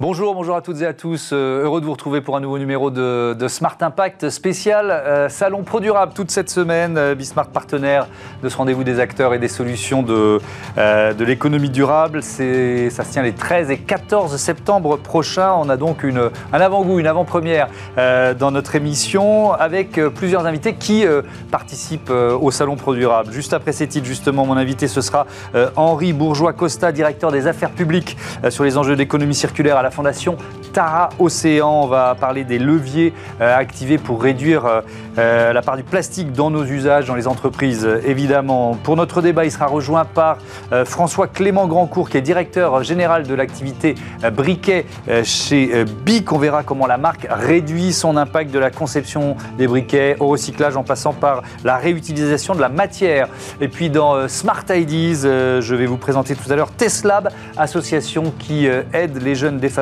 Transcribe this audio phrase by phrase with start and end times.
[0.00, 1.30] Bonjour, bonjour à toutes et à tous.
[1.32, 5.64] Euh, heureux de vous retrouver pour un nouveau numéro de, Smart Impact spécial euh, Salon
[5.64, 6.96] Pro Durable toute cette semaine.
[6.96, 8.06] Euh, Bismart partenaire
[8.40, 10.40] de ce rendez-vous des acteurs et des solutions de,
[10.76, 12.22] de l'économie durable.
[12.22, 15.52] Ça se tient les 13 et 14 septembre prochains.
[15.54, 21.04] On a donc un avant-goût, une avant-première dans notre émission avec plusieurs invités qui
[21.50, 23.32] participent au Salon Pro Durable.
[23.32, 25.26] Juste après ces titres, justement, mon invité ce sera
[25.74, 28.16] Henri Bourgeois-Costa, directeur des affaires publiques
[28.48, 30.36] sur les enjeux d'économie circulaire à la Fondation
[30.72, 31.82] Tara Océan.
[31.82, 34.80] On va parler des leviers euh, activés pour réduire euh,
[35.18, 38.76] euh, la part du plastique dans nos usages, dans les entreprises, évidemment.
[38.82, 40.38] Pour notre débat, il sera rejoint par
[40.84, 43.94] François Clément Grandcourt, qui est directeur général de l'activité
[44.32, 44.86] briquet
[45.24, 46.30] chez BIC.
[46.32, 50.76] On verra comment la marque réduit son impact de la conception des briquets au recyclage
[50.76, 53.28] en passant par la réutilisation de la matière.
[53.60, 55.22] Et puis dans Smart Ideas,
[55.60, 59.77] je vais vous présenter tout à l'heure Teslab, association qui aide les jeunes défavorisés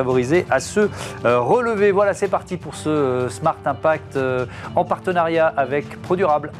[0.49, 0.89] à se
[1.25, 1.91] euh, relever.
[1.91, 4.45] Voilà, c'est parti pour ce euh, Smart Impact euh,
[4.75, 6.51] en partenariat avec ProDurable.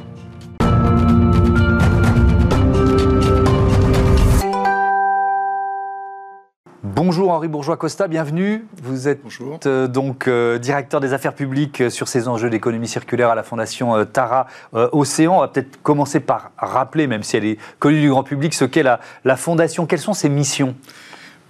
[6.84, 8.66] Bonjour Henri Bourgeois-Costa, bienvenue.
[8.82, 9.22] Vous êtes
[9.68, 10.28] donc
[10.60, 15.38] directeur des affaires publiques sur ces enjeux d'économie circulaire à la Fondation Tara Océan.
[15.38, 18.66] On va peut-être commencer par rappeler, même si elle est connue du grand public, ce
[18.66, 19.86] qu'est la, la Fondation.
[19.86, 20.76] Quelles sont ses missions?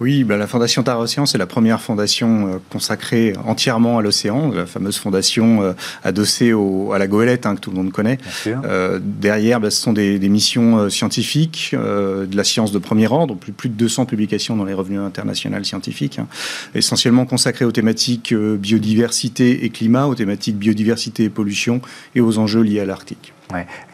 [0.00, 4.52] Oui, bah, la Fondation Terre Océan, c'est la première fondation euh, consacrée entièrement à l'océan,
[4.52, 5.72] la fameuse fondation euh,
[6.04, 8.18] adossée au, à la goélette hein, que tout le monde connaît.
[8.46, 13.08] Euh, derrière, bah, ce sont des, des missions euh, scientifiques, de la science de premier
[13.08, 16.28] ordre, plus, plus de 200 publications dans les revenus internationaux scientifiques, hein,
[16.74, 21.80] essentiellement consacrées aux thématiques biodiversité et climat, aux thématiques biodiversité et pollution
[22.14, 23.32] et aux enjeux liés à l'Arctique.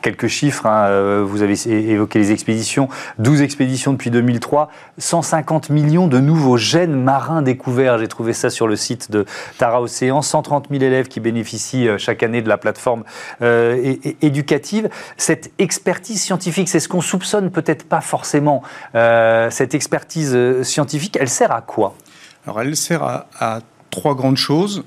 [0.02, 2.88] Quelques chiffres, hein, euh, vous avez évoqué les expéditions,
[3.18, 8.66] 12 expéditions depuis 2003, 150 millions de nouveaux gènes marins découverts, j'ai trouvé ça sur
[8.66, 9.24] le site de
[9.56, 13.04] Tara Océan, 130 000 élèves qui bénéficient euh, chaque année de la plateforme
[13.42, 14.88] euh, éducative.
[15.16, 18.62] Cette expertise scientifique, c'est ce qu'on soupçonne peut-être pas forcément,
[18.92, 21.94] cette expertise scientifique, elle sert à quoi?
[22.46, 24.84] Alors elle sert à, trois grandes choses.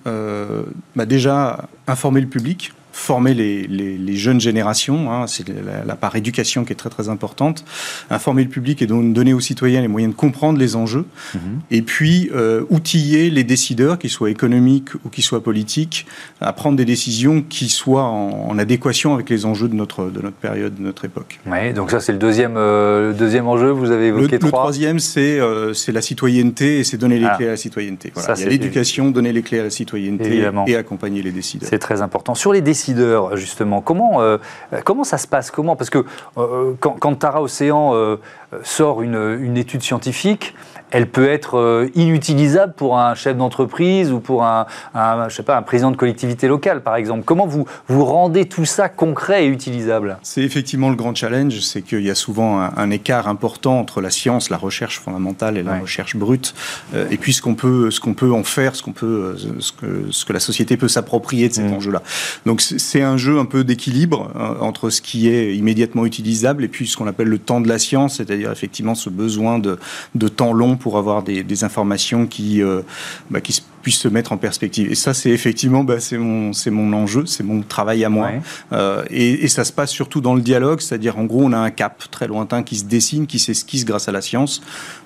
[0.96, 6.66] Bah déjà, informer le public former les, les, jeunes générations, hein, c'est la, part éducation
[6.66, 7.64] qui est très très importante,
[8.10, 11.06] informer le public et donner aux citoyens les moyens de comprendre les enjeux,
[11.36, 11.42] mhm.
[11.70, 16.08] et puis euh, outiller les décideurs, qu'ils soient économiques ou qu'ils soient politiques,
[16.42, 20.36] à prendre des décisions qui soient en, adéquation avec les enjeux de notre, de notre
[20.36, 21.40] période, de notre époque.
[21.46, 24.48] Oui, donc ça c'est le deuxième, euh, deuxième enjeu, vous avez évoqué le, trois.
[24.48, 27.36] Le troisième, c'est euh, la citoyenneté et c'est donner les ah.
[27.38, 28.12] clés à la citoyenneté.
[28.16, 28.34] Voilà.
[28.38, 31.70] Il y a l'éducation, donner les clés à la citoyenneté et accompagner les décideurs.
[31.70, 32.34] C'est très important.
[32.34, 32.87] Sur les décideurs,
[33.34, 33.82] justement.
[33.82, 34.38] Comment, euh,
[34.84, 35.52] comment ça se passe?
[35.52, 35.76] Comment?
[35.76, 36.06] Parce que
[36.38, 38.18] euh, quand, Tara Océan euh,
[38.64, 40.56] sort une, étude scientifique,
[40.92, 44.66] elle peut être euh, inutilisable pour un chef d'entreprise ou pour un,
[44.96, 47.24] je sais pas, un président de collectivité locale, par exemple.
[47.26, 50.18] Comment vous, vous rendez tout ça concret et utilisable?
[50.24, 54.10] C'est effectivement le grand challenge, c'est qu'il y a souvent un, écart important entre la
[54.10, 56.54] science, la recherche fondamentale et la recherche brute,
[56.94, 59.60] euh, et puis ce qu'on peut, ce qu'on peut en faire, ce qu'on peut, euh,
[59.60, 61.74] ce que, ce que la société peut s'approprier de cet mmh.
[61.74, 62.02] enjeu-là.
[62.46, 64.32] Donc c'est un jeu un peu d'équilibre
[64.62, 67.78] entre ce qui est immédiatement utilisable et puis ce qu'on appelle le temps de la
[67.78, 69.78] science, c'est-à-dire effectivement ce besoin de,
[70.16, 72.82] de temps long pour avoir des, informations qui, euh,
[73.30, 74.92] bah, qui puissent se mettre en perspective.
[74.92, 78.32] Et ça, c'est effectivement, bah, c'est mon, c'est mon enjeu, c'est mon travail à moi.
[78.74, 81.72] Euh, et, ça se passe surtout dans le dialogue, c'est-à-dire en gros, on a un
[81.72, 84.62] cap très lointain qui se dessine, qui s'esquisse grâce à la science.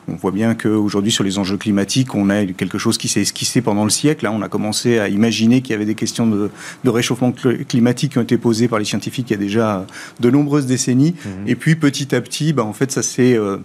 [0.08, 3.62] On voit bien qu'aujourd'hui, sur les enjeux climatiques, on a quelque chose qui s'est esquissé
[3.62, 4.26] pendant le siècle.
[4.26, 6.50] Là, on a commencé à imaginer qu'il y avait des questions de,
[6.84, 9.86] de, réchauffement climatique qui ont été posées par les scientifiques il y a déjà
[10.20, 11.16] de nombreuses décennies.
[11.24, 11.30] Mmh.
[11.48, 13.58] Et puis, petit à petit, bah, en fait, ça s'est euh,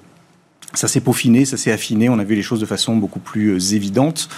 [0.75, 3.55] ça s'est peaufiné, ça s'est affiné, on a vu les choses de façon beaucoup plus
[3.55, 4.29] euh, évidente.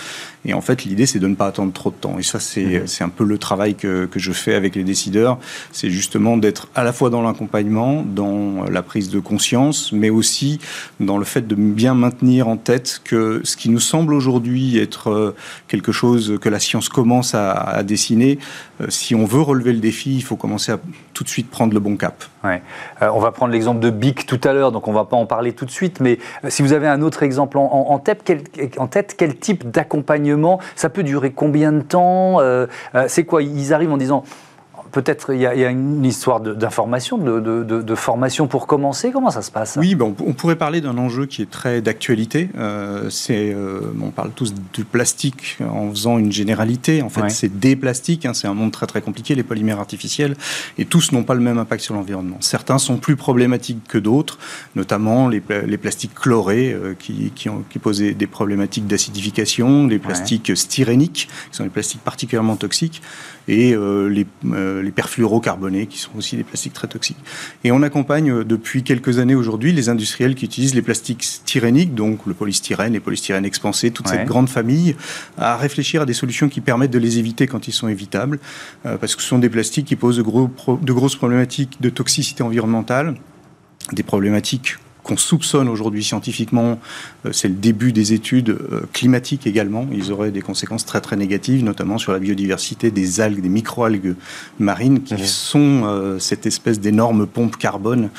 [0.44, 2.16] Et en fait, l'idée, c'est de ne pas attendre trop de temps.
[2.18, 2.86] Et ça, c'est mhm.
[3.00, 5.38] un peu le travail que, que, je fais avec les décideurs.
[5.72, 10.60] C'est justement d'être à la fois dans l'accompagnement, dans la prise de conscience, mais aussi
[11.00, 15.10] dans le fait de bien maintenir en tête que ce qui nous semble aujourd'hui être
[15.10, 15.34] euh,
[15.66, 18.38] quelque chose que la science commence à, à dessiner,
[18.80, 20.78] euh, si on veut relever le défi, il faut commencer à
[21.14, 22.24] tout de suite prendre le bon cap.
[22.44, 22.62] Ouais.
[23.00, 25.26] on va prendre l'exemple de BIC tout à l'heure, donc on ne va pas en
[25.26, 28.22] parler tout de suite, mais euh, si vous avez un autre exemple en, tête,
[29.16, 33.42] quel, type d'accompagnement Ça peut durer combien de temps euh, euh, C'est quoi?
[33.42, 34.24] Ils arrivent en disant
[34.92, 39.10] peut-être il y, a une histoire d'information, de, de, formation pour commencer.
[39.12, 42.48] Comment ça se passe Oui, ben, on, pourrait parler d'un enjeu qui est très d'actualité.
[42.58, 47.02] Euh, c'est, euh, on parle tous du plastique en faisant une généralité.
[47.02, 48.26] En fait, c'est des plastiques.
[48.26, 50.36] Hein, c'est un monde très très compliqué, les polymères artificiels,
[50.78, 52.38] et tous n'ont pas le même impact sur l'environnement.
[52.40, 54.38] Certains sont plus problématiques que d'autres,
[54.76, 59.98] notamment les, les plastiques chlorés euh, qui, qui, ont, qui posent des problématiques d'acidification, les
[59.98, 63.02] plastiques styréniques, qui sont des plastiques particulièrement toxiques
[63.48, 67.16] et euh, les, euh, les, perfluorocarbonés, qui sont aussi des plastiques très toxiques.
[67.64, 71.94] Et on accompagne euh, depuis quelques années aujourd'hui les industriels qui utilisent les plastiques styréniques,
[71.94, 74.94] donc le polystyrène, les polystyrènes expansés, toute cette grande famille,
[75.38, 78.38] à réfléchir à des solutions qui permettent de les éviter quand ils sont évitables,
[78.82, 82.42] parce que ce sont des plastiques qui posent de, gros, de grosses problématiques de toxicité
[82.42, 83.14] environnementale,
[83.92, 84.76] des problématiques
[85.08, 86.78] qu'on soupçonne aujourd'hui scientifiquement,
[87.24, 89.86] euh, c'est le début des études euh, climatiques également.
[89.90, 94.14] Ils auraient des conséquences très très négatives, notamment sur la biodiversité des algues, des microalgues
[94.58, 98.10] marines, qui sont euh, cette espèce d'énorme pompe carbone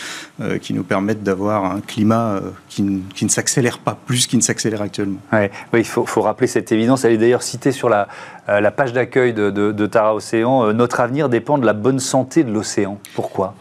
[0.62, 5.20] qui nous permettent d'avoir un climat qui, ne s'accélère pas plus qu'il ne s'accélère actuellement.
[5.34, 7.04] oui, il faut, rappeler cette évidence.
[7.04, 8.08] Elle est d'ailleurs citée sur la,
[8.48, 10.74] la page d'accueil de, de Tara Océan.
[10.74, 13.00] Notre avenir dépend de la bonne santé de l'océan.
[13.16, 13.54] Pourquoi?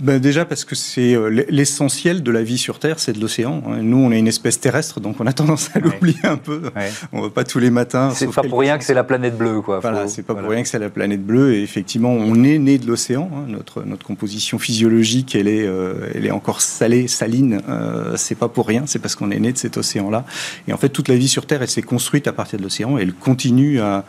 [0.00, 3.62] Ben Déjà parce que c'est euh, l'essentiel de la vie sur Terre, c'est de l'océan.
[3.80, 6.62] Nous, on est une espèce terrestre, donc on a tendance à l'oublier un peu.
[7.12, 8.10] On ne va pas tous les matins.
[8.14, 9.80] C'est pas pour rien que c'est la planète bleue, quoi.
[9.80, 11.54] Voilà, c'est pas pour rien que c'est la planète bleue.
[11.54, 13.30] Et effectivement, on est né de l'océan.
[13.32, 13.44] Hein.
[13.48, 17.60] Notre, notre composition physiologique, elle est, euh, elle est encore salée, saline.
[17.68, 20.24] Euh, c'est pas pour rien, c'est parce qu'on est né de cet océan-là.
[20.68, 22.98] Et en fait, toute la vie sur Terre, elle s'est construite à partir de l'océan.
[22.98, 24.04] Elle continue à,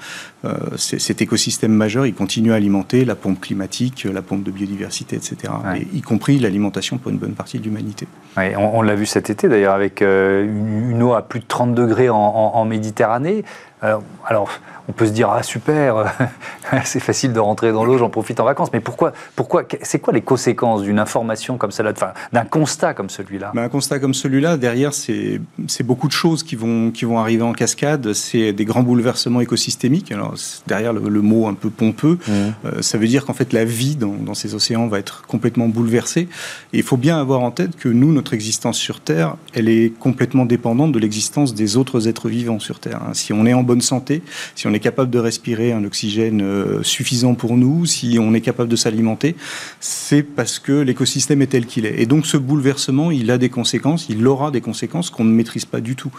[0.46, 5.16] euh, cet écosystème majeur, il continue à alimenter la pompe climatique, la pompe de biodiversité,
[5.16, 5.54] etc.
[5.94, 8.08] y compris l'alimentation pour une bonne partie de l'humanité.
[8.38, 12.10] on, l'a vu cet été d'ailleurs avec euh, une, eau à plus de 30 degrés
[12.10, 13.44] en, Méditerranée.
[13.84, 14.50] Euh, alors,
[14.88, 16.14] on peut se dire ah super,
[16.84, 18.70] c'est facile de rentrer dans l'eau, j'en profite en vacances.
[18.74, 21.94] Mais pourquoi, pourquoi, c'est quoi les conséquences d'une information comme celle-là,
[22.34, 23.52] d'un constat comme celui-là?
[23.56, 25.40] Un constat comme celui-là, derrière, c'est
[25.84, 28.14] beaucoup de choses qui vont qui vont arriver en cascade.
[28.14, 30.12] C'est des grands bouleversements écosystémiques.
[30.12, 30.36] Alors
[30.68, 32.32] derrière le, mot un peu pompeux, mmh.
[32.32, 35.68] euh, ça veut dire qu'en fait la vie dans, dans, ces océans va être complètement
[35.68, 36.28] bouleversée.
[36.74, 39.94] Et il faut bien avoir en tête que nous, notre existence sur Terre, elle est
[40.00, 43.02] complètement dépendante de l'existence des autres êtres vivants sur Terre.
[43.08, 43.14] Hein.
[43.14, 44.22] Si on est en santé,
[44.56, 48.42] si on est capable de respirer un oxygène euh, suffisant pour nous, si on est
[48.42, 49.38] capable de s'alimenter,
[49.80, 52.02] c'est parce que l'écosystème est tel qu'il est.
[52.02, 55.64] Et donc ce bouleversement, il a des conséquences, il aura des conséquences qu'on ne maîtrise
[55.64, 56.12] pas du tout.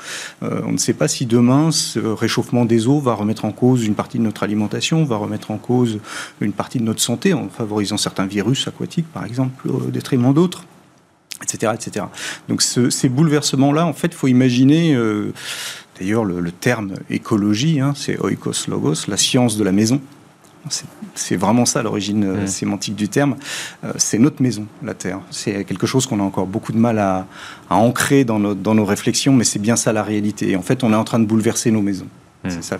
[0.43, 3.84] Euh, on ne sait pas si demain, ce réchauffement des eaux va remettre en cause
[3.84, 5.99] une partie de notre alimentation, va remettre en cause
[6.40, 10.64] une partie de notre santé en favorisant certains virus aquatiques, par exemple, au détriment d'autres
[11.43, 12.06] etc., etc.
[12.49, 15.32] Donc ces bouleversements-là, en fait, il faut imaginer euh,
[16.02, 20.00] D'ailleurs, le, terme écologie, hein, c'est oikos logos, la science de la maison.
[21.14, 23.37] C'est vraiment ça l'origine euh, sémantique du terme.
[23.84, 25.20] Euh, c'est notre maison, la Terre.
[25.31, 27.28] C'est quelque chose qu'on a encore beaucoup de mal à,
[27.70, 30.50] ancrer dans nos réflexions, mais c'est bien ça la réalité.
[30.50, 32.08] Et en fait, on est en train de bouleverser nos maisons.
[32.44, 32.50] Hmm.
[32.50, 32.78] C'est ça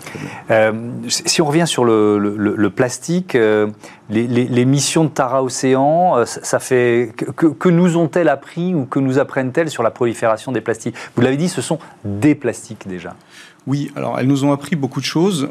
[0.51, 0.73] euh,
[1.07, 3.67] si on revient sur le, plastique, euh,
[4.09, 9.19] les, missions de Tara Océan, euh, ça fait que, nous ont-elles appris ou que nous
[9.19, 10.95] apprennent-elles sur la prolifération des plastiques?
[11.15, 13.15] Vous l'avez dit, ce sont des plastiques déjà.
[13.65, 15.49] Oui, alors elles nous ont appris beaucoup de choses.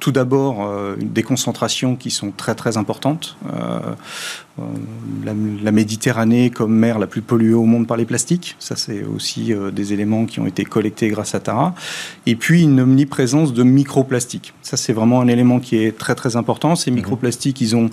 [0.00, 3.36] tout d'abord, euh, des concentrations qui sont très très importantes.
[3.52, 3.94] Euh,
[4.58, 4.62] euh,
[5.62, 9.52] la, Méditerranée comme mer la plus polluée au monde par les plastiques, ça c'est aussi
[9.72, 11.74] des éléments qui ont été collectés grâce à Tara.
[12.26, 14.54] Et puis une omniprésence de microplastiques.
[14.62, 16.76] Ça c'est vraiment un élément qui est très très important.
[16.76, 16.96] Ces mhm.
[16.96, 17.90] microplastiques, ils ont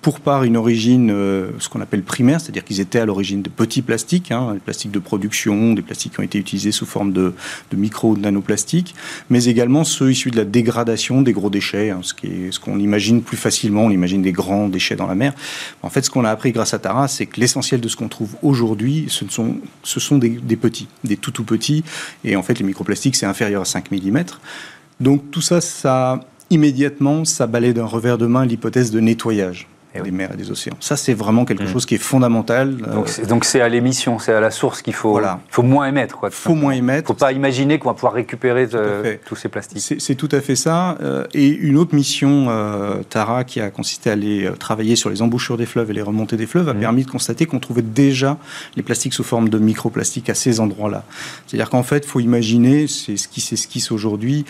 [0.00, 3.48] pour part une origine, euh, ce qu'on appelle primaire, c'est-à-dire qu'ils étaient à l'origine de
[3.48, 7.12] petits plastiques, hein, des plastiques de production, des plastiques qui ont été utilisés sous forme
[7.12, 7.34] de,
[7.70, 8.94] de micro ou de nanoplastiques,
[9.28, 13.36] mais également ceux issus de la dégradation des gros déchets, hein, ce qu'on imagine plus
[13.36, 15.34] facilement, on imagine des grands déchets dans la mer.
[15.82, 18.08] En fait, ce qu'on a appris grâce à Tara, c'est que l'essentiel de ce qu'on
[18.08, 21.82] trouve aujourd'hui, ce sont, ce sont des, des, petits, des tout tout petits,
[22.24, 24.24] et en fait, les microplastiques, c'est inférieur à 5 mm.
[25.00, 29.68] Donc tout ça, ça immédiatement, ça balaye d'un revers de main l'hypothèse de nettoyage.
[29.94, 30.74] Eh des mers et des océans.
[30.80, 31.68] Ça, c'est vraiment quelque mm.
[31.68, 32.76] chose qui est fondamental.
[32.86, 35.18] Euh, donc, c'est à l'émission, c'est à la source qu'il faut,
[35.48, 36.18] faut moins émettre.
[36.24, 37.08] Il faut moins émettre.
[37.08, 39.80] Il ne faut pas imaginer qu'on va pouvoir récupérer euh, tous ces plastiques.
[39.98, 40.98] C'est tout à fait ça.
[41.00, 42.48] Euh, et une autre mission,
[43.08, 46.36] Tara, qui a consisté à aller travailler sur les embouchures des fleuves et les remontées
[46.36, 46.80] des fleuves, a mm.
[46.80, 48.36] permis de constater qu'on trouvait déjà
[48.76, 51.04] les plastiques sous forme de microplastiques à ces endroits-là.
[51.46, 54.44] C'est-à-dire qu'en fait, il faut imaginer, c'est ce qui s'esquisse aujourd'hui,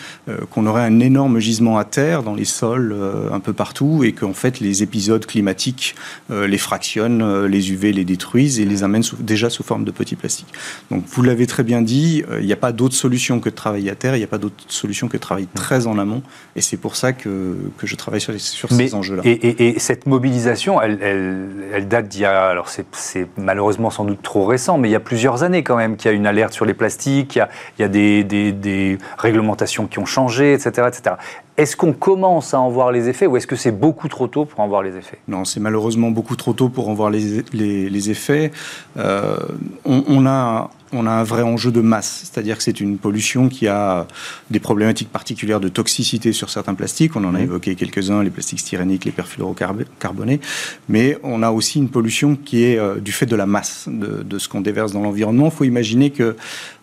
[0.51, 2.95] qu'on aurait un énorme gisement à terre dans les sols
[3.31, 5.95] un peu partout et qu'en fait, les épisodes climatiques
[6.29, 10.51] les fractionnent, les UV les détruisent et les amènent déjà sous forme de petits plastiques.
[10.91, 13.91] Donc vous l'avez très bien dit, il n'y a pas d'autre solution que de travailler
[13.91, 16.23] à terre, il n'y a pas d'autre solution que de travailler très en amont.
[16.55, 19.21] Et c'est pour ça que, que, je travaille sur, sur ces enjeux-là.
[19.25, 24.05] Et, et, cette mobilisation, elle, elle, elle date d'il y a, alors c'est malheureusement sans
[24.05, 26.27] doute trop récent, mais il y a plusieurs années quand même qu'il y a une
[26.27, 29.99] alerte sur les plastiques, il y a, il y a des, des, des, réglementations qui
[29.99, 30.87] ont changé, etc.
[30.87, 31.15] etc.
[31.59, 34.45] Est-ce qu'on commence à en voir les effets ou est-ce que c'est beaucoup trop tôt
[34.45, 35.17] pour en voir les effets?
[35.27, 38.53] Non, c'est malheureusement beaucoup trop tôt pour en voir les, les, les effets.
[38.95, 39.35] Euh,
[39.83, 43.49] on, on, a on a un vrai enjeu de masse, c'est-à-dire que c'est une pollution
[43.49, 44.07] qui a
[44.49, 47.17] des problématiques particulières de toxicité sur certains plastiques.
[47.17, 47.43] On en a mmh.
[47.43, 50.39] évoqué quelques-uns, les plastiques styréniques, les perfluorocarbonés,
[50.87, 54.23] mais on a aussi une pollution qui est euh, du fait de la masse de,
[54.23, 55.47] de ce qu'on déverse dans l'environnement.
[55.47, 56.37] Il faut imaginer que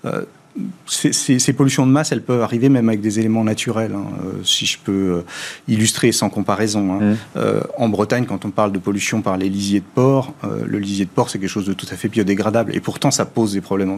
[0.05, 0.23] euh,
[0.87, 3.93] ces, pollutions de masse, elles peuvent arriver même avec des éléments naturels.
[3.95, 4.07] Hein.
[4.25, 5.25] Euh, si je peux euh,
[5.69, 6.93] illustrer sans comparaison.
[6.93, 7.01] Hein.
[7.01, 7.17] Mmh.
[7.37, 10.35] Euh, en Bretagne, quand on parle de pollution par les lisiers de porc,
[10.65, 12.75] le lisier de porc, c'est quelque chose de tout à fait biodégradable.
[12.75, 13.91] Et pourtant, ça pose des problèmes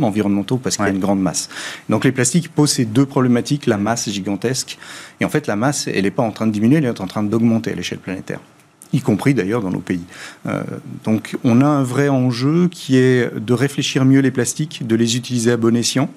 [0.00, 1.48] environnementaux parce qu'il y a une grande masse.
[1.88, 4.78] Donc les plastiques posent ces deux problématiques, la masse gigantesque.
[5.20, 7.06] Et en fait, la masse, elle n'est pas en train de diminuer, elle est en
[7.06, 8.40] train d'augmenter à l'échelle planétaire
[8.92, 10.04] y compris d'ailleurs dans nos pays.
[10.46, 10.62] Euh,
[11.04, 15.16] donc on a un vrai enjeu qui est de réfléchir mieux les plastiques, de les
[15.16, 16.08] utiliser à bon escient.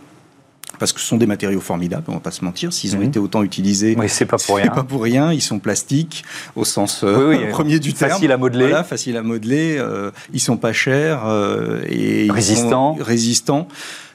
[0.79, 2.73] Parce que ce sont des matériaux formidables, on va pas se mentir.
[2.73, 3.05] S'ils ont mhm.
[3.05, 4.69] été autant utilisés, oui, c'est pas pour rien.
[4.69, 5.31] pas pour rien.
[5.31, 6.25] Ils sont plastiques
[6.55, 8.11] au sens euh, premier du terme.
[8.11, 8.69] Facile à modeler.
[8.69, 9.77] Voilà, facile à modeler.
[9.77, 11.23] Euh, ils sont pas chers
[11.87, 12.97] et résistants.
[12.99, 13.67] résistants.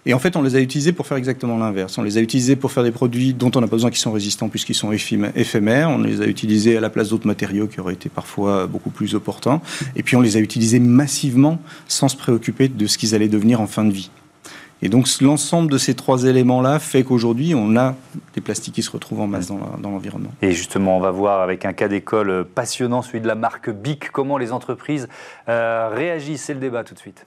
[0.08, 1.98] Et en fait, on les a utilisés pour faire exactement l'inverse.
[1.98, 4.10] On les a utilisés pour faire des produits dont on n'a pas besoin qui sont
[4.10, 5.90] résistants puisqu'ils sont éphémères.
[5.90, 9.14] On les a utilisés à la place d'autres matériaux qui auraient été parfois beaucoup plus
[9.14, 9.60] opportuns.
[9.96, 13.60] Et puis on les a utilisés massivement sans se préoccuper de ce qu'ils allaient devenir
[13.60, 14.10] en fin de vie.
[14.80, 17.94] Et donc l'ensemble de ces trois éléments-là fait qu'aujourd'hui, on a
[18.34, 20.30] des plastiques qui se retrouvent en masse dans l'environnement.
[20.40, 24.10] Et justement, on va voir avec un cas d'école passionnant, celui de la marque BIC,
[24.10, 25.06] comment les entreprises
[25.50, 26.44] euh, réagissent.
[26.44, 27.26] C'est le débat tout de suite.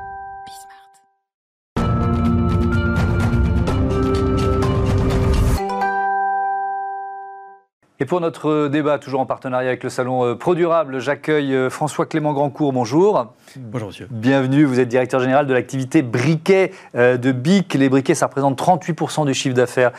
[8.01, 11.69] Et pour notre débat, toujours en partenariat avec le salon euh, Pro Durable, j'accueille euh,
[11.69, 12.73] François Clément Grandcourt.
[12.73, 13.31] Bonjour.
[13.55, 14.07] Bonjour monsieur.
[14.09, 17.75] Bienvenue, vous êtes directeur général de l'activité briquet euh, de BIC.
[17.75, 19.91] Les briquets, ça représente 38% du chiffre d'affaires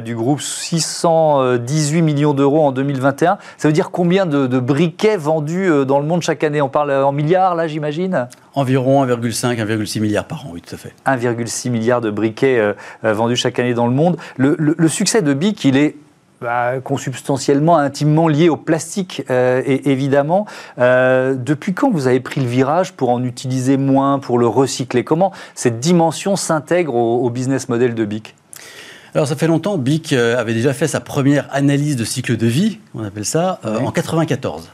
[0.00, 3.38] du groupe, 618 millions d'euros en 2021.
[3.58, 6.62] Ça veut dire combien de, briquets vendus dans le monde chaque année?
[6.62, 8.28] On parle en milliards là, j'imagine?
[8.54, 10.92] Environ 1,5, 1,6 milliards par an, oui, tout à fait.
[11.04, 14.18] 1,6 milliard de briquets vendus chaque année dans le monde.
[14.36, 15.96] le succès de BIC, il est
[16.40, 20.46] bah, consubstantiellement, intimement lié au plastique, euh, et, évidemment.
[20.78, 25.04] Euh, depuis quand vous avez pris le virage pour en utiliser moins, pour le recycler?
[25.04, 28.34] Comment cette dimension s'intègre au, business model de BIC?
[29.14, 32.46] Alors ça fait longtemps, BIC euh, avait déjà fait sa première analyse de cycle de
[32.46, 34.70] vie, on appelle ça, en 94.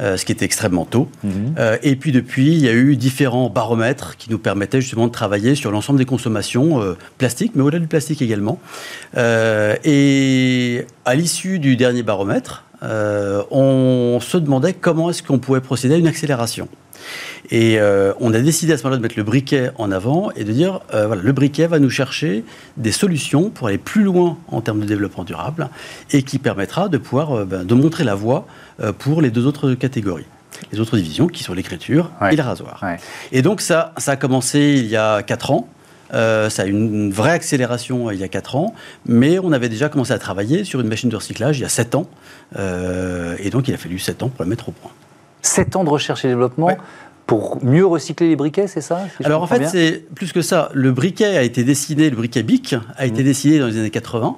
[0.00, 1.08] Euh, ce qui était extrêmement tôt.
[1.22, 1.54] Mhm.
[1.56, 5.12] Euh, et puis depuis, il y a eu différents baromètres qui nous permettaient justement de
[5.12, 8.58] travailler sur l'ensemble des consommations euh, plastiques, mais au-delà du plastique également.
[9.16, 15.98] et à l'issue du dernier baromètre, on se demandait comment est-ce qu'on pouvait procéder à
[15.98, 16.68] une accélération.
[17.50, 17.78] Et
[18.20, 20.80] on a décidé à ce moment-là de mettre le briquet en avant et de dire,
[20.90, 22.44] voilà, le briquet va nous chercher
[22.76, 25.68] des solutions pour aller plus loin en termes de développement durable
[26.10, 28.46] et qui permettra de pouvoir ben, de montrer la voie
[28.80, 30.26] euh, pour les deux autres catégories.
[30.72, 32.80] Les autres divisions qui sont l'écriture et le rasoir.
[33.30, 35.68] Et donc ça, ça a commencé il y a 4 ans.
[36.12, 38.74] Euh, ça a eu une vraie accélération euh, il y a 4 ans,
[39.06, 41.68] mais on avait déjà commencé à travailler sur une machine de recyclage il y a
[41.68, 42.08] 7 ans.
[42.56, 44.90] et donc il a fallu 7 ans pour la mettre au point.
[45.44, 46.70] 7 ans de recherche et développement
[47.26, 50.70] pour mieux recycler les briquets, c'est ça Alors en fait, c'est plus que ça.
[50.74, 53.24] Le briquet a été dessiné, le briquet BIC a été mmh.
[53.24, 54.36] dessiné dans les années 80.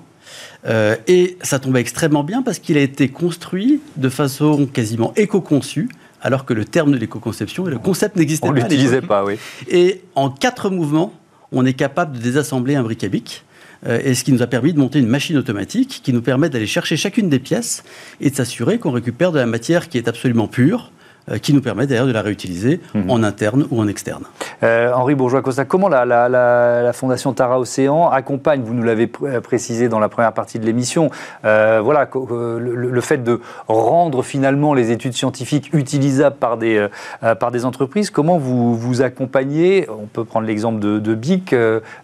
[0.66, 5.88] Euh, et ça tombait extrêmement bien parce qu'il a été construit de façon quasiment éco-conçue,
[6.22, 8.52] alors que le terme de l'éco-conception et le concept n'existait pas.
[8.52, 9.36] On ne l'utilisait pas, oui.
[9.68, 11.12] Et en quatre mouvements,
[11.52, 13.44] on est capable de désassembler un briquet bic.
[13.86, 16.48] Euh, et ce qui nous a permis de monter une machine automatique qui nous permet
[16.48, 17.84] d'aller chercher chacune des pièces
[18.20, 20.95] et de s'assurer qu'on récupère de la matière qui est absolument pure, euh,
[21.42, 23.10] qui nous permet d'ailleurs de la réutiliser mhm.
[23.10, 24.24] en interne ou en externe.
[24.62, 29.98] Euh, Henri Bourgeois-Costa, comment la, Fondation Tara Océan accompagne, vous nous l'avez euh, précisé dans
[29.98, 31.10] la première partie de l'émission,
[31.42, 36.86] voilà, le, fait de rendre finalement les études scientifiques utilisables par des,
[37.38, 41.54] par des entreprises, comment vous vous accompagnez, on peut prendre l'exemple de, de BIC,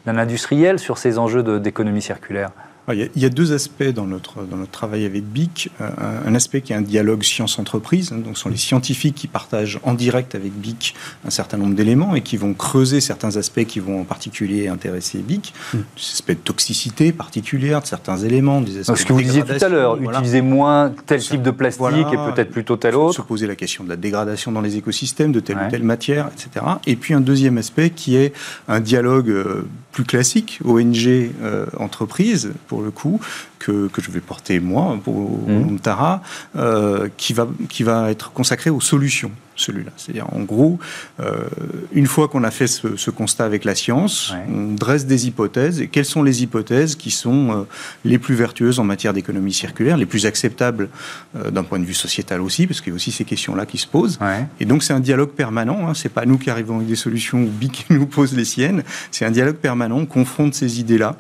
[0.07, 2.51] d'un industriel, sur ces enjeux d'économie circulaire?
[2.89, 5.71] Ah, il y, a, deux aspects dans notre, dans notre travail avec BIC.
[5.81, 5.89] Euh,
[6.27, 9.79] un, aspect qui est un dialogue science-entreprise, hein, donc ce sont les scientifiques qui partagent
[9.85, 13.79] en direct avec BIC un certain nombre d'éléments et qui vont creuser certains aspects qui
[13.79, 15.77] vont en particulier intéresser BIC, mm.
[15.77, 19.65] des aspects de toxicité particulière de certains éléments, des aspects Ce que vous disiez tout
[19.65, 23.15] à l'heure, utiliser moins tel type de plastique et peut-être plutôt tel autre.
[23.15, 26.31] Se poser la question de la dégradation dans les écosystèmes de telle ou telle matière,
[26.35, 26.67] etc.
[26.87, 28.33] Et puis un deuxième aspect qui est
[28.67, 33.21] un dialogue euh, plus classique, ONG, euh, entreprise, pour le coup,
[33.59, 35.79] que, que, je vais porter moi, pour mmh.
[35.81, 36.23] Tara,
[36.57, 39.91] euh, qui, va, qui va être consacré aux solutions, celui-là.
[39.99, 40.79] C'est-à-dire, en gros,
[41.21, 41.45] euh,
[41.93, 45.83] une fois qu'on a fait ce, ce, constat avec la science, on dresse des hypothèses.
[45.83, 47.63] Et quelles sont les hypothèses qui sont euh,
[48.07, 50.89] les plus vertueuses en matière d'économie circulaire, les plus acceptables
[51.37, 53.77] euh, d'un point de vue sociétal aussi, parce qu'il y a aussi ces questions-là qui
[53.77, 54.19] se posent.
[54.61, 55.89] Et donc, c'est un dialogue permanent.
[55.89, 55.93] Hein.
[55.95, 58.83] C'est pas nous qui arrivons avec des solutions ou BIC qui nous pose les siennes.
[59.11, 59.99] C'est un dialogue permanent.
[59.99, 61.17] On confronte ces idées-là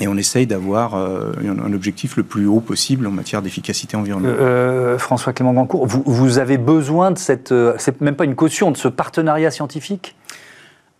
[0.00, 4.40] et on essaye d'avoir euh, un objectif le plus haut possible en matière d'efficacité environnementale.
[4.40, 8.34] Euh, François Clément Gancourt, vous, vous, avez besoin de cette, euh, c'est même pas une
[8.34, 10.16] caution, de ce partenariat scientifique?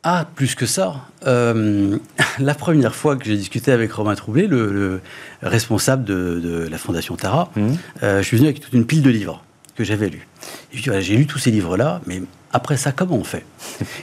[0.05, 0.97] Ah, plus que ça.
[1.25, 5.01] la première fois que j'ai discuté avec Romain Troublé, le,
[5.43, 7.69] responsable de, la Fondation Tara, mmh.
[8.03, 9.45] je suis venu avec toute une pile de livres
[9.77, 10.27] que j'avais lus.
[10.73, 12.21] J'ai lu tous ces livres-là, mais
[12.53, 13.45] après ça, comment on fait?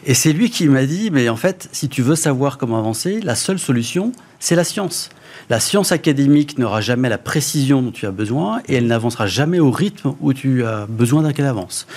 [0.05, 3.19] Et c'est lui qui m'a dit, mais en fait, si tu veux savoir comment avancer,
[3.21, 5.09] la seule solution, c'est la science.
[5.49, 9.59] La science académique n'aura jamais la précision dont tu as besoin et elle n'avancera jamais
[9.59, 11.87] au rythme où tu as besoin qu'elle avance.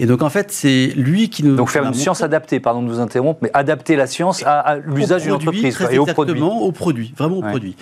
[0.00, 1.54] Et donc en fait, c'est lui qui nous.
[1.54, 5.22] Donc faire une science adaptée, pardon de vous interrompre, mais adapter la science à, l'usage
[5.22, 6.40] d'une entreprise et au produit.
[6.42, 7.76] au produit, vraiment au produit.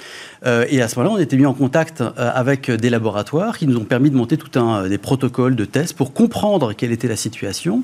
[0.45, 3.66] Euh, et à ce moment-là, on était mis en contact euh, avec des laboratoires qui
[3.66, 7.09] nous ont permis de monter tout un des protocoles de tests pour comprendre quelle était
[7.09, 7.81] la situation.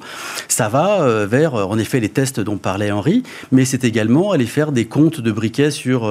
[0.48, 4.44] Ça va euh, vers, en effet, les tests dont parlait Henri, mais c'est également aller
[4.44, 6.10] faire des comptes de briquets sur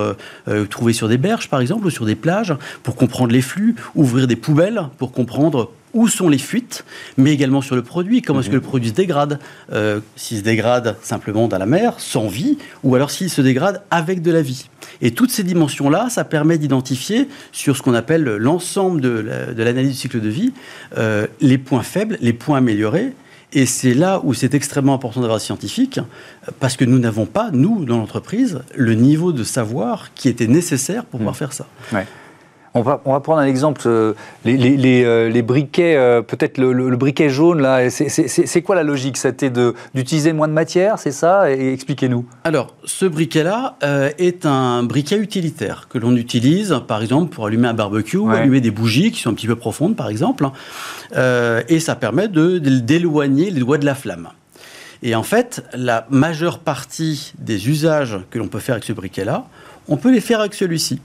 [0.69, 4.27] trouver sur des berges, par exemple, ou sur des plages, pour comprendre les flux, ouvrir
[4.27, 6.85] des poubelles pour comprendre où sont les fuites,
[7.17, 9.39] mais également sur le produit, comment est-ce que le produit se dégrade,
[9.71, 13.81] euh, s'il se dégrade simplement dans la mer, sans vie, ou alors s'il se dégrade
[13.89, 14.69] avec de la vie.
[15.01, 19.97] Et toutes ces dimensions-là, ça permet d'identifier sur ce qu'on appelle l'ensemble de l'analyse du
[19.97, 20.53] cycle de vie,
[20.97, 23.13] euh, les points faibles, les points améliorés,
[23.51, 25.99] et c'est là où c'est extrêmement important d'avoir scientifique,
[26.59, 31.05] parce que nous n'avons pas, nous, dans l'entreprise, le niveau de savoir qui était nécessaire
[31.05, 31.37] pour pouvoir mmh.
[31.37, 31.67] faire ça.
[32.75, 33.81] On va, prendre un exemple.
[33.85, 34.13] Euh,
[34.45, 39.17] les, euh, briquets, euh, peut-être le, briquet jaune, là, c'est quoi la logique?
[39.17, 39.51] C'était
[39.93, 41.51] d'utiliser moins de matière, c'est ça?
[41.51, 42.25] Et expliquez-nous.
[42.43, 43.77] Alors, ce briquet-là
[44.17, 48.61] est un briquet utilitaire que l'on utilise, par exemple, pour allumer un barbecue, ou allumer
[48.61, 50.47] des bougies qui sont un petit peu profondes, par exemple.
[51.15, 54.29] et ça permet d'éloigner les doigts de la flamme.
[55.01, 59.45] Et en fait, la majeure partie des usages que l'on peut faire avec ce briquet-là,
[59.87, 60.99] on peut les faire avec celui-ci.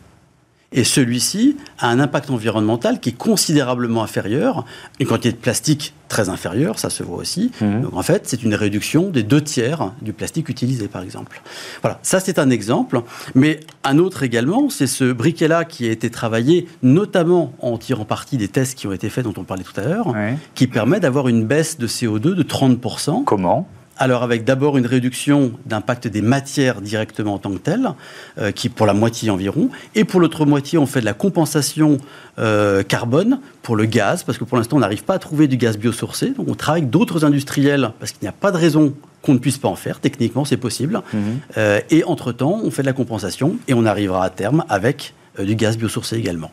[0.74, 4.64] Et celui-ci a un impact environnemental qui est considérablement inférieur,
[4.98, 7.52] une quantité de plastique très inférieure, ça se voit aussi.
[7.60, 7.82] Mmh.
[7.82, 11.40] Donc en fait, c'est une réduction des deux tiers du plastique utilisé, par exemple.
[11.80, 13.02] Voilà, ça c'est un exemple.
[13.36, 18.36] Mais un autre également, c'est ce briquet-là qui a été travaillé notamment en tirant parti
[18.36, 20.12] des tests qui ont été faits, dont on parlait tout à l'heure,
[20.54, 23.24] qui permet d'avoir une baisse de CO2 de 30%.
[23.24, 23.68] Comment?
[23.96, 27.90] Alors avec d'abord une réduction d'impact des matières directement en tant que telles,
[28.38, 31.98] euh, qui pour la moitié environ, et pour l'autre moitié on fait de la compensation
[32.38, 35.56] euh, carbone pour le gaz, parce que pour l'instant on n'arrive pas à trouver du
[35.56, 38.94] gaz biosourcé, donc on travaille avec d'autres industriels, parce qu'il n'y a pas de raison
[39.22, 41.20] qu'on ne puisse pas en faire, techniquement c'est possible, mhm.
[41.56, 45.56] euh, et entre-temps on fait de la compensation, et on arrivera à terme avec du
[45.56, 46.52] gaz biosourcé également.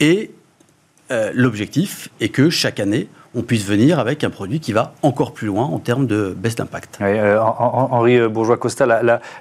[0.00, 0.30] Et
[1.32, 5.46] l'objectif est que chaque année, on puisse venir avec un produit qui va encore plus
[5.46, 6.98] loin en termes de baisse d'impact.
[7.00, 8.84] Euh, Henri Bourgeois-Costa,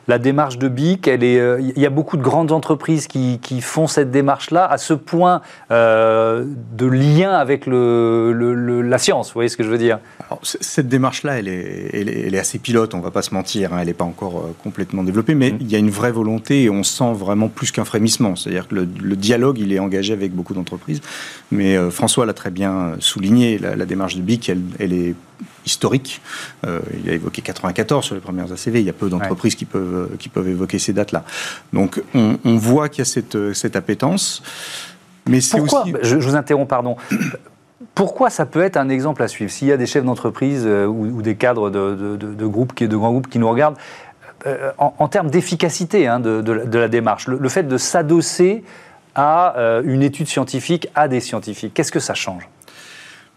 [0.08, 4.12] la, démarche de BIC, euh, il y a beaucoup de grandes entreprises qui, font cette
[4.12, 6.46] démarche-là à ce point euh,
[6.78, 9.98] de lien avec la science, vous voyez ce que je veux dire?
[10.44, 13.94] Cette démarche-là, elle est, assez pilote, on ne va pas se mentir, hein, elle n'est
[13.94, 15.58] pas encore complètement développée, mais mmh.
[15.62, 18.36] il y a une vraie volonté et on sent vraiment plus qu'un frémissement.
[18.36, 21.02] C'est-à-dire que le, dialogue, il est engagé avec beaucoup d'entreprises,
[21.52, 25.16] mais François l'a très bien souligné, la, démarche de BIC, elle, est
[25.66, 26.22] historique.
[26.66, 28.80] Euh, il a évoqué 94 sur les premières ACV.
[28.80, 31.24] Il y a peu d'entreprises qui, peuvent, qui peuvent évoquer ces dates-là.
[31.74, 34.44] Donc on, voit qu'il y a cette, cette appétence.
[35.28, 35.76] Mais c'est aussi...
[36.02, 36.96] je, vous interromps, pardon.
[37.96, 39.52] Pourquoi ça peut être un exemple à suivre?
[39.52, 43.12] S'il y a des chefs d'entreprise euh, ou, des cadres de, groupes, qui, de grands
[43.12, 43.78] groupes qui nous regardent,
[44.46, 48.64] euh, en, termes d'efficacité hein, de, la démarche, le, fait de s'adosser
[49.16, 52.48] à une étude scientifique, à des scientifiques, qu'est-ce que ça change?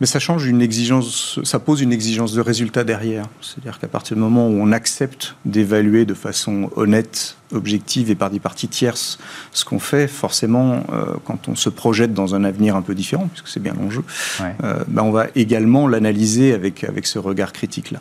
[0.00, 3.26] Mais ça change une exigence, ça pose une exigence de résultat derrière.
[3.42, 8.30] C'est-à-dire qu'à partir du moment où on accepte d'évaluer de façon honnête, objective et par
[8.30, 9.18] des parties tierces
[9.52, 13.28] ce qu'on fait, forcément, euh, quand on se projette dans un avenir un peu différent,
[13.28, 14.04] puisque c'est bien l'enjeu,
[14.40, 18.00] euh, ben on va également l'analyser avec, avec ce regard critique-là.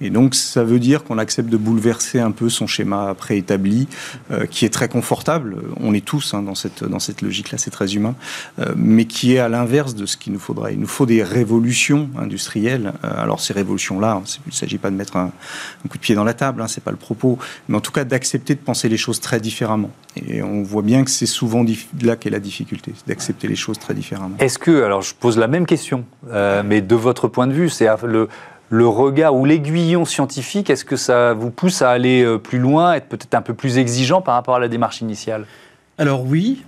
[0.00, 3.88] Et donc, ça veut dire qu'on accepte de bouleverser un peu son schéma préétabli,
[4.30, 5.56] euh, qui est très confortable.
[5.80, 8.14] On est tous hein, dans cette, dans cette logique-là, c'est très humain,
[8.58, 10.74] euh, mais qui est à l'inverse de ce qu'il nous faudrait.
[10.74, 12.92] Il nous faut des révolutions industrielles.
[13.04, 15.30] Euh, alors, ces révolutions-là, il ne s'agit pas de mettre un,
[15.88, 18.04] coup de pied dans la table, hein, c'est pas le propos, mais en tout cas
[18.04, 19.90] d'accepter de penser les choses très différemment.
[20.16, 21.64] Et on voit bien que c'est souvent
[22.02, 24.36] là qu'est la difficulté, d'accepter les choses très différemment.
[24.38, 27.88] Est-ce que, alors je pose la même question, mais de votre point de vue, c'est
[28.06, 28.28] le
[28.70, 32.94] le regard ou l'aiguillon scientifique, est-ce que ça vous pousse à aller euh, plus loin,
[32.94, 35.44] être peut-être un peu plus exigeant par rapport à la démarche initiale?
[35.98, 36.64] Alors oui,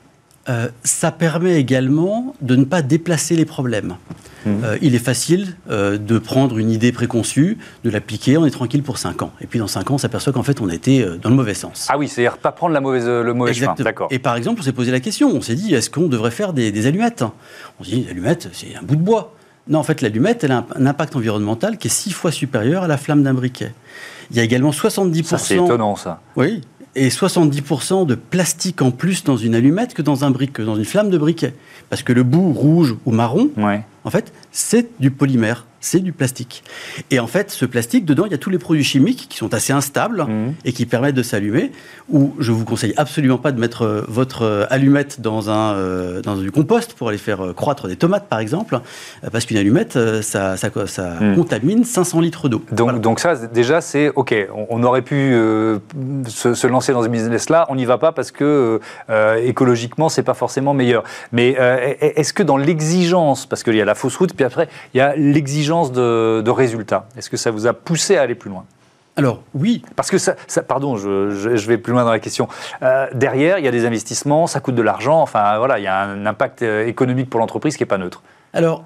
[0.49, 3.97] euh, ça permet également de ne pas déplacer les problèmes.
[4.45, 4.51] Mmh.
[4.63, 8.99] Euh, il est facile de prendre une idée préconçue, de l'appliquer, on est tranquille pour
[8.99, 9.33] 5 ans.
[9.41, 11.89] Et puis dans 5 ans, on s'aperçoit qu'en fait, on été dans le mauvais sens.
[11.91, 13.75] Ah oui, c'est-à-dire pas prendre la mauvaise, le mauvais chemin.
[13.77, 14.07] D'accord.
[14.13, 16.53] Et par exemple, on s'est posé la question, on s'est dit, est-ce qu'on devrait faire
[16.53, 17.25] des, des allumettes?
[17.81, 19.36] On s'est dit, les allumettes, c'est un bout de bois.
[19.69, 22.89] Non, en fait, l'allumette, elle a un, impact environnemental qui est six fois supérieur à
[22.89, 23.73] la flamme d'un briquet.
[24.31, 25.25] Il y a également 70%.
[25.25, 26.21] Ça, c'est étonnant, ça.
[26.37, 26.61] Oui.
[26.95, 30.85] Et 70% de plastique en plus dans une allumette que dans un briquet, dans une
[30.85, 31.55] flamme de briquet.
[31.91, 33.51] Parce que le bout rouge ou marron,
[34.05, 36.65] en fait, c'est du polymère c'est du plastique.
[37.11, 39.55] Et en fait, ce plastique, dedans, il y a tous les produits chimiques qui sont
[39.55, 40.55] assez instables mmh.
[40.65, 41.71] et qui permettent de s'allumer.
[42.11, 46.23] Ou je vous conseille absolument pas de mettre euh, votre euh, allumette dans, un, euh,
[46.23, 48.81] dans du compost pour aller faire croître des tomates, par exemple,
[49.31, 51.35] parce qu'une allumette, ça, ça, mmh.
[51.37, 52.63] contamine 500 litres d'eau.
[52.73, 54.35] Donc, donc ça, déjà, c'est OK.
[54.69, 55.33] On, aurait pu
[56.27, 57.67] se, lancer dans ce business-là.
[57.69, 58.81] On n'y va pas parce que
[59.43, 61.05] écologiquement, c'est pas forcément meilleur.
[61.33, 61.57] Mais
[62.01, 65.01] est-ce que dans l'exigence, parce qu'il y a la fausse route, puis après, il y
[65.01, 68.65] a l'exigence de, résultats Est-ce que ça vous a poussé à aller plus loin?
[69.17, 69.83] Alors oui.
[69.97, 70.35] Parce que ça,
[70.67, 72.49] pardon, je, vais plus loin dans la question.
[72.83, 75.23] Euh, derrière, il y a des investissements, ça coûte de l'argent.
[75.23, 78.23] Enfin voilà, il y a un impact euh, économique pour l'entreprise qui n'est pas neutre.
[78.53, 78.85] Alors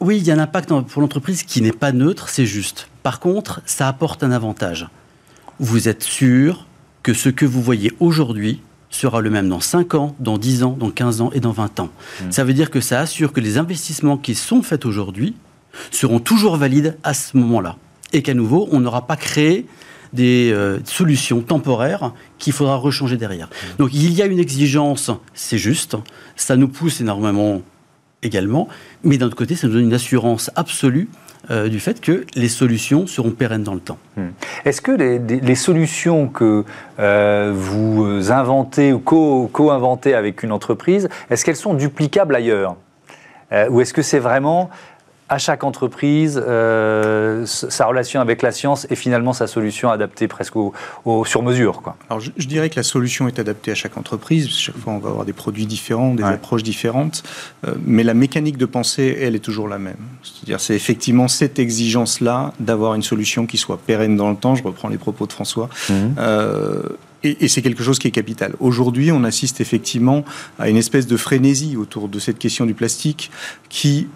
[0.00, 2.88] oui, il y a un impact pour l'entreprise qui n'est pas neutre, c'est juste.
[3.02, 4.88] Par contre, ça apporte un avantage.
[5.58, 6.66] Vous êtes sûr
[7.02, 10.76] que ce que vous voyez aujourd'hui sera le même dans 5 ans, dans 10 ans,
[10.78, 11.88] dans 15 ans et dans 20 ans?
[11.88, 12.24] Mmh.
[12.30, 15.34] Ça veut dire que ça assure que les investissements qui sont faits aujourd'hui
[15.90, 17.76] seront toujours valides à ce moment-là.
[18.12, 19.66] Et qu'à nouveau, on n'aura pas créé
[20.12, 23.48] des euh, solutions temporaires qu'il faudra rechanger derrière.
[23.48, 23.76] Mmh.
[23.78, 25.96] Donc il y a une exigence, c'est juste,
[26.36, 27.62] ça nous pousse énormément
[28.22, 28.68] également,
[29.04, 31.08] mais d'un autre côté, ça nous donne une assurance absolue
[31.50, 33.98] euh, du fait que les solutions seront pérennes dans le temps.
[34.16, 34.22] Mmh.
[34.64, 36.64] Est-ce que les, solutions que
[36.98, 42.76] euh, vous inventez ou co-inventez avec une entreprise, est-ce qu'elles sont duplicables ailleurs?
[43.70, 44.70] Ou est-ce que c'est vraiment
[45.28, 50.54] à chaque entreprise euh, sa relation avec la science et finalement sa solution adaptée presque
[50.56, 50.72] au,
[51.24, 51.82] sur mesure.
[51.82, 51.96] Quoi.
[52.08, 54.48] Alors je, dirais que la solution est adaptée à chaque entreprise.
[54.48, 57.24] Chaque fois, on va avoir des produits différents, des approches différentes,
[57.66, 59.96] euh, mais la mécanique de pensée, elle est toujours la même.
[60.22, 64.54] C'est-à-dire, c'est effectivement cette exigence-là d'avoir une solution qui soit pérenne dans le temps.
[64.54, 65.68] Je reprends les propos de François.
[65.88, 65.94] Mmh.
[66.18, 66.82] Euh,
[67.24, 68.54] et c'est quelque chose qui est capital.
[68.60, 70.24] Aujourd'hui, on assiste effectivement
[70.60, 73.32] à une espèce de frénésie autour de cette question du plastique
[73.68, 74.06] qui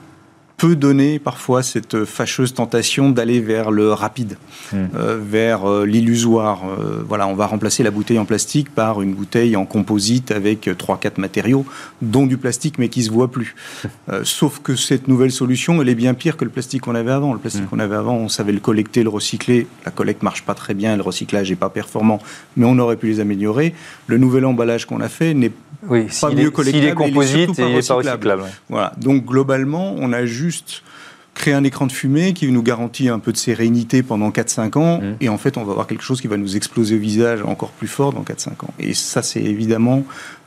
[0.61, 4.37] peut donner parfois cette fâcheuse tentation d'aller vers le rapide,
[4.75, 4.77] hmm.
[4.95, 6.61] euh, vers euh, l'illusoire.
[6.67, 10.67] Euh, voilà, on va remplacer la bouteille en plastique par une bouteille en composite avec
[10.67, 11.65] 3-4 matériaux,
[12.03, 13.57] dont du plastique mais qui se voit plus.
[14.23, 17.33] sauf que cette nouvelle solution, elle est bien pire que le plastique qu'on avait avant.
[17.33, 17.69] Le plastique hmm.
[17.69, 19.67] qu'on avait avant, on savait le collecter, le recycler.
[19.87, 22.21] La collecte marche pas très bien, le recyclage n'est pas performant,
[22.59, 23.73] mais on aurait pu les améliorer.
[24.09, 25.53] Le nouvel emballage qu'on a fait n'est
[25.89, 26.85] oui, pas mieux collectable.
[26.85, 28.43] S'il est composite, il n'est pas recyclable.
[28.69, 28.93] Voilà.
[28.99, 30.50] Donc globalement, on a juste
[31.35, 34.99] créé un écran de fumée qui nous garantit un peu de sérénité pendant 4-5 ans,
[34.99, 35.17] mmh.
[35.21, 37.71] et en fait, on va avoir quelque chose qui va nous exploser au visage encore
[37.71, 38.75] plus fort dans 4-5 ans.
[38.79, 40.05] Et ça, c'est évidemment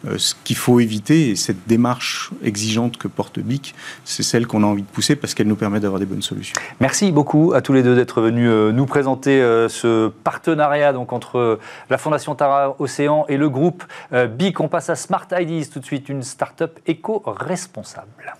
[0.07, 3.73] euh, ce qu'il faut éviter, et cette démarche exigeante que porte BIC,
[4.05, 6.55] c'est celle qu'on a envie de pousser parce qu'elle nous permet d'avoir des bonnes solutions.
[6.79, 11.13] Merci beaucoup à tous les deux d'être venus euh, nous présenter euh, ce partenariat donc,
[11.13, 14.59] entre la Fondation Tara Océan et le groupe BIC.
[14.59, 18.35] On passe à Smart Ideas tout de suite, une start-up éco-responsable.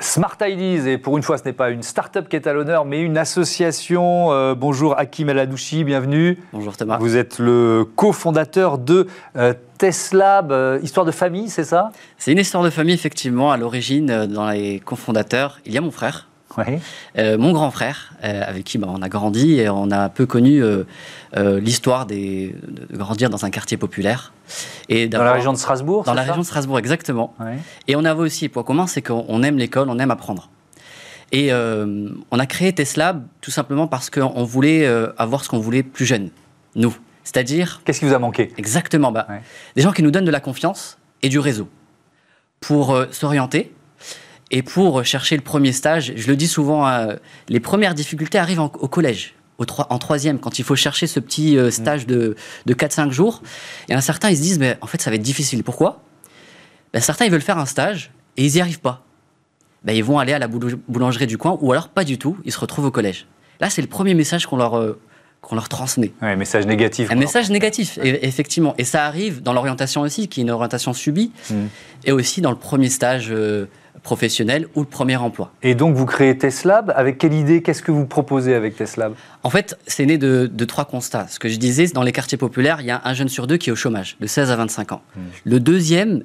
[0.00, 2.84] Smart Ideas, et pour une fois, ce n'est pas une start-up qui est à l'honneur,
[2.84, 4.32] mais une association.
[4.32, 6.38] Euh, bonjour Hakim Eladouchi, bienvenue.
[6.52, 6.98] Bonjour Thomas.
[6.98, 11.90] Vous êtes le cofondateur de euh, Teslab, histoire de famille, c'est ça?
[12.18, 13.52] C'est une histoire de famille, effectivement.
[13.52, 16.28] À l'origine, dans les cofondateurs, il y a mon frère,
[17.18, 20.08] Euh, mon grand frère, euh, avec qui bah, on a grandi et on a un
[20.08, 20.84] peu connu euh,
[21.60, 22.54] l'histoire des-
[22.90, 24.32] de grandir dans un quartier populaire.
[24.88, 27.34] Et Dans la région de Strasbourg Dans la région de Strasbourg, exactement.
[27.40, 27.58] Ouais.
[27.88, 30.48] Et on avait aussi un point commun, c'est qu'on on aime l'école, on aime apprendre.
[31.32, 34.86] Et on a créé Tesla tout simplement parce qu'on voulait
[35.18, 36.30] avoir ce qu'on voulait plus jeune,
[36.76, 36.96] nous.
[37.24, 38.52] C'est-à-dire, Qu'est-ce qui vous a manqué?
[38.56, 39.40] Exactement, bah, Ouais.
[39.74, 41.68] des gens qui nous donnent de la confiance et du réseau
[42.60, 43.72] pour s'orienter
[44.50, 46.12] et pour chercher le premier stage.
[46.16, 47.16] Je le dis souvent, euh,
[47.48, 49.34] les premières difficultés arrivent en- au collège.
[49.58, 53.42] Au en troisième, quand il faut chercher ce petit euh, stage de, de 4-5 jours,
[53.88, 55.64] et un certains, ils se disent, mais en fait, ça va être difficile.
[55.64, 56.02] Pourquoi?
[56.92, 59.02] Ben, Certains, ils veulent faire un stage et ils n'y arrivent pas.
[59.84, 62.52] Ben, ils vont aller à la boulangerie du coin, ou alors pas du tout, ils
[62.52, 63.26] se retrouvent au collège.
[63.60, 65.00] Là, c'est le premier message qu'on leur, euh,
[65.40, 66.12] qu'on leur transmet.
[66.20, 67.06] Ouais, message négatif.
[67.06, 67.16] Un quoi.
[67.16, 68.74] message négatif, e- effectivement.
[68.78, 71.54] Et ça arrive dans l'orientation aussi, qui est une orientation subie, Mm.
[72.04, 73.66] et aussi dans le premier stage euh,
[74.02, 75.52] professionnel ou le premier emploi.
[75.62, 76.92] Et donc vous créez Teslab.
[76.96, 79.14] Avec quelle idée Qu'est-ce que vous proposez avec Teslab?
[79.42, 81.26] En fait, c'est né de, de trois constats.
[81.28, 83.56] Ce que je disais, dans les quartiers populaires, il y a un jeune sur deux
[83.56, 85.02] qui est au chômage, de 16 à 25 ans.
[85.14, 85.20] Mm.
[85.44, 86.22] Le deuxième,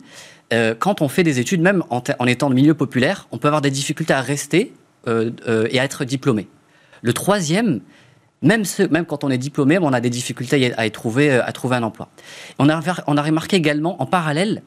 [0.54, 3.62] euh, quand on fait des études, même en, étant de milieu populaire, on peut avoir
[3.62, 4.74] des difficultés à rester
[5.08, 6.48] euh, euh, et à être diplômé.
[7.02, 7.80] Le troisième,
[8.42, 11.52] même, ce- même quand on est diplômé, on a des difficultés à y trouver, à
[11.52, 12.10] trouver un emploi.
[12.60, 14.62] On a, on a remarqué également, en parallèle,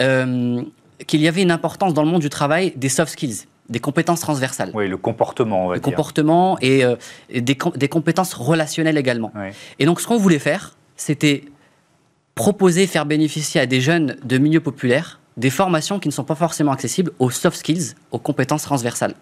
[0.00, 0.62] euh,
[1.06, 4.20] qu'il y avait une importance dans le monde du travail des soft skills, des compétences
[4.20, 5.84] transversales Oui, le comportement, on va le dire.
[5.84, 6.96] comportement et, euh,
[7.30, 9.32] et des, com- des compétences relationnelles également.
[9.78, 11.44] Et donc, ce qu'on voulait faire, c'était
[12.34, 16.34] proposer, faire bénéficier à des jeunes de milieux populaires des formations qui ne sont pas
[16.34, 19.14] forcément accessibles aux soft skills, aux compétences transversales.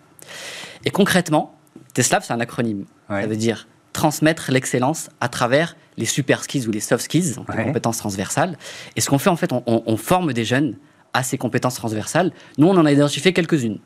[0.87, 1.55] Et concrètement,
[1.93, 2.87] TESLAB, c'est un acronyme.
[3.09, 7.55] Ça veut dire transmettre l'excellence à travers les super skills ou les soft skills, donc
[7.55, 8.59] les compétences transversales.
[8.95, 10.77] Et ce qu'on fait, en fait, on, on- on forme des jeunes
[11.17, 12.33] à ces compétences transversales.
[12.59, 13.79] Nous, on en a identifié quelques-unes.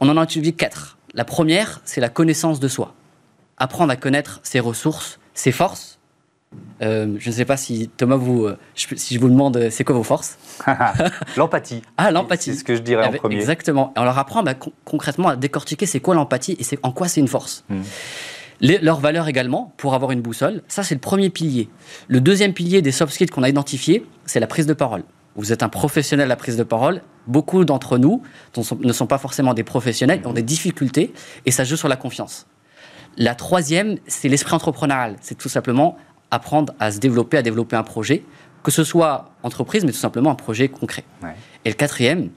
[0.00, 0.98] On en a identifié quatre.
[1.14, 2.94] La première, c'est la connaissance de soi.
[3.56, 5.98] Apprendre à connaître ses ressources, ses forces.
[6.82, 9.68] Euh, je ne sais pas si, Thomas, vous, euh, je- si je vous demande, euh,
[9.70, 10.38] c'est quoi vos forces?
[11.36, 11.82] L'empathie.
[11.96, 12.52] Ah, l'empathie.
[12.52, 13.36] C'est ce que je dirais Eh en ben, premier.
[13.36, 13.92] Exactement.
[13.96, 16.90] Et on leur apprend bah, con- concrètement à décortiquer c'est quoi l'empathie et c'est en
[16.92, 17.64] quoi c'est une force.
[17.68, 17.80] Mm.
[18.60, 20.62] Les- leurs valeurs également, pour avoir une boussole.
[20.68, 21.68] Ça, c'est le premier pilier.
[22.08, 25.04] Le deuxième pilier des soft skills qu'on a identifié, c'est la prise de parole.
[25.38, 27.00] Vous êtes un professionnel de la prise de parole.
[27.28, 28.22] Beaucoup d'entre nous
[28.82, 31.14] ne sont- pas forcément des professionnels, ont des difficultés
[31.46, 32.46] et ça joue sur la confiance.
[33.16, 35.16] La troisième, c'est l'esprit entrepreneurial.
[35.20, 35.96] C'est tout simplement
[36.32, 38.24] apprendre à se développer, à développer un projet,
[38.64, 41.04] que ce soit entreprise, mais tout simplement un projet concret.
[41.22, 41.34] Ouais.
[41.64, 42.30] Et le quatrième,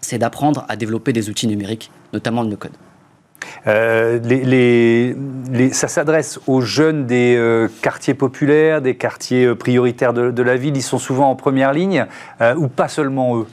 [0.00, 2.72] c'est d'apprendre à développer des outils numériques, notamment le no-code.
[3.66, 5.16] Euh, les, les-
[5.52, 10.42] les- ça s'adresse aux jeunes des euh, quartiers populaires, des quartiers euh, prioritaires de, de
[10.42, 10.76] la ville.
[10.76, 12.06] Ils sont souvent en première ligne,
[12.40, 13.46] euh, ou pas seulement eux?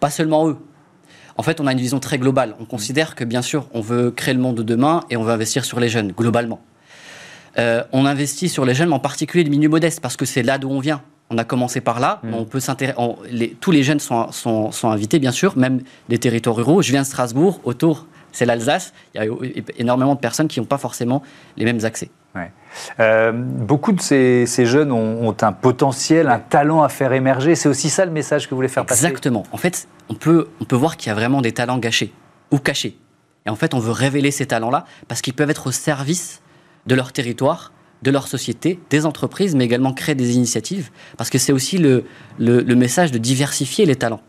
[0.00, 0.56] Pas seulement eux.
[1.36, 2.54] En fait, on a une vision très globale.
[2.60, 5.32] On considère que, bien sûr, on veut créer le monde de demain et on veut
[5.32, 6.60] investir sur les jeunes, globalement.
[7.56, 10.68] On investit sur les jeunes, en particulier les milieux modestes, parce que c'est là d'où
[10.70, 11.02] on vient.
[11.30, 12.98] On a commencé par là, mais on peut s'intéresser.
[13.60, 16.82] Tous les jeunes sont, sont- sont invités, bien sûr, même des territoires ruraux.
[16.82, 18.92] Je viens de Strasbourg, autour, c'est l'Alsace.
[19.14, 19.32] Il y a
[19.78, 21.22] énormément de personnes qui n'ont pas forcément
[21.56, 22.10] les mêmes accès.
[22.34, 22.50] Ouais.
[22.98, 27.54] Euh, beaucoup de ces, ces jeunes ont, ont un potentiel, un talent à faire émerger.
[27.54, 29.04] C'est aussi ça le message que vous voulez faire passer?
[29.04, 29.44] Exactement.
[29.52, 32.12] En fait, on peut, on peut voir qu'il y a vraiment des talents gâchés
[32.50, 32.96] ou cachés.
[33.44, 36.40] Et en fait, on veut révéler ces talents-là parce qu'ils peuvent être au service
[36.86, 40.90] de leur territoire, de leur société, des entreprises, mais également créer des initiatives.
[41.18, 42.04] Parce que c'est aussi le,
[42.38, 44.22] le, le message de diversifier les talents.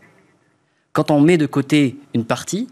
[0.92, 2.68] Quand on met de côté une partie,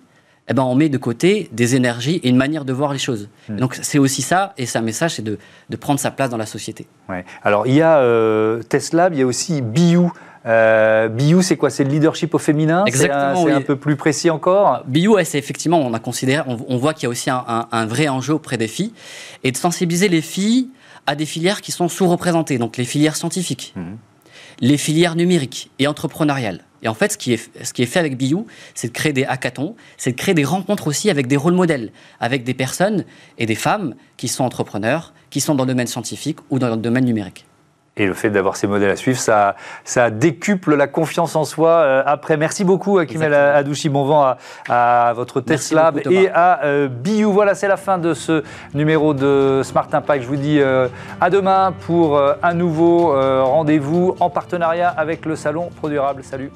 [0.53, 3.31] eh ben on met de côté des énergies et une manière de voir les choses.
[3.49, 3.57] Hmm.
[3.57, 5.39] Donc c'est aussi ça, et c'est un message, c'est de,
[5.71, 6.87] de prendre sa place dans la société.
[7.09, 7.25] Ouais.
[7.43, 10.09] Alors, il y a euh, Tesla, il y a aussi BU.
[10.45, 11.71] Euh, BU, c'est quoi?
[11.71, 12.83] C'est le leadership au féminin?
[12.83, 13.65] Un- Exactement, C'est un, oui.
[13.65, 14.83] peu plus précis encore?
[14.87, 17.43] BU, ouais, c'est effectivement, on a considéré, on, on voit qu'il y a aussi un,
[17.49, 18.93] un- un vrai enjeu auprès des filles,
[19.45, 20.69] et de sensibiliser les filles
[21.07, 23.97] à des filières qui sont sous-représentées, donc les filières scientifiques, Mhm.
[24.61, 26.61] les filières numériques et entrepreneuriales.
[26.83, 29.13] Et en fait, ce qui est, ce qui est fait avec BU, c'est de créer
[29.13, 33.05] des hackathons, c'est de créer des rencontres aussi avec des rôles modèles, avec des personnes
[33.39, 36.77] et des femmes qui sont entrepreneurs, qui sont dans le domaine scientifique ou dans le
[36.77, 37.47] domaine numérique.
[37.99, 41.69] Et le fait d'avoir ces modèles à suivre, ça, ça décuple la confiance en soi
[41.69, 42.39] euh, après.
[42.39, 43.59] Merci beaucoup, Akimel Exactement.
[43.59, 43.89] Adouchi.
[43.91, 47.25] Bon vent à, à votre Tesla beaucoup, et à euh, BU.
[47.25, 50.23] Voilà, c'est la fin de ce numéro de Smart Impact.
[50.23, 50.89] Je vous dis euh,
[51.21, 56.25] à demain pour euh, un nouveau euh, rendez-vous en partenariat avec le Salon Pro Durable.
[56.25, 56.51] Salut.